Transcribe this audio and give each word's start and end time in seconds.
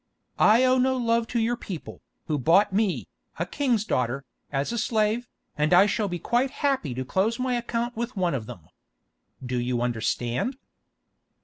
I 0.39 0.63
owe 0.65 0.79
no 0.79 0.97
love 0.97 1.27
to 1.27 1.39
your 1.39 1.55
people, 1.55 2.01
who 2.25 2.39
bought 2.39 2.73
me, 2.73 3.07
a 3.37 3.45
king's 3.45 3.85
daughter, 3.85 4.25
as 4.51 4.71
a 4.71 4.79
slave, 4.79 5.27
and 5.55 5.73
I 5.75 5.85
shall 5.85 6.07
be 6.07 6.17
quite 6.17 6.49
happy 6.65 6.95
to 6.95 7.05
close 7.05 7.37
my 7.37 7.53
account 7.53 7.95
with 7.95 8.17
one 8.17 8.33
of 8.33 8.47
them. 8.47 8.61
Do 9.45 9.59
you 9.59 9.79
understand?" 9.83 10.57